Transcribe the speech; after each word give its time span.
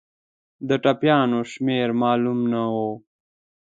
د 0.67 0.69
ټپیانو 0.83 1.39
شمېر 1.51 1.87
معلوم 2.01 2.39
نه 2.53 2.63
وو. 2.73 2.91